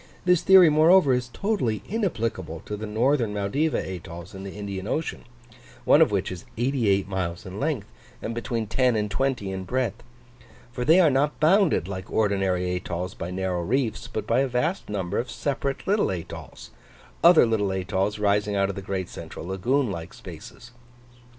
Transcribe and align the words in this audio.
This 0.25 0.41
theory, 0.41 0.71
moreover, 0.71 1.13
is 1.13 1.29
totally 1.31 1.83
inapplicable 1.87 2.61
to 2.65 2.75
the 2.75 2.87
northern 2.87 3.35
Maldiva 3.35 3.77
atolls 3.77 4.33
in 4.33 4.41
the 4.43 4.55
Indian 4.55 4.87
Ocean 4.87 5.25
(one 5.85 6.01
of 6.01 6.09
which 6.09 6.31
is 6.31 6.43
88 6.57 7.07
miles 7.07 7.45
in 7.45 7.59
length, 7.59 7.85
and 8.19 8.33
between 8.33 8.65
10 8.65 8.95
and 8.95 9.11
20 9.11 9.51
in 9.51 9.63
breadth), 9.63 10.01
for 10.71 10.83
they 10.83 10.99
are 10.99 11.11
not 11.11 11.39
bounded 11.39 11.87
like 11.87 12.11
ordinary 12.11 12.75
atolls 12.75 13.13
by 13.13 13.29
narrow 13.29 13.61
reefs, 13.61 14.07
but 14.07 14.25
by 14.25 14.39
a 14.39 14.47
vast 14.47 14.89
number 14.89 15.19
of 15.19 15.29
separate 15.29 15.85
little 15.85 16.09
atolls; 16.09 16.71
other 17.23 17.45
little 17.45 17.69
atolls 17.71 18.17
rising 18.17 18.55
out 18.55 18.69
of 18.69 18.75
the 18.75 18.81
great 18.81 19.07
central 19.07 19.45
lagoon 19.45 19.91
like 19.91 20.15
spaces. 20.15 20.71